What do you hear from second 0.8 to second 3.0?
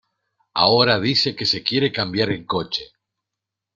dice que se quiere cambiar el coche.